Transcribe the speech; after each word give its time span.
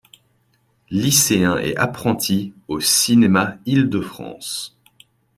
Lycéens 0.89 1.59
et 1.59 1.75
apprentis 1.75 2.55
au 2.67 2.79
cinéma 2.79 3.59
Ile-de-France. 3.67 4.75